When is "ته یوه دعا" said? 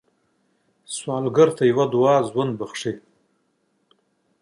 1.57-2.15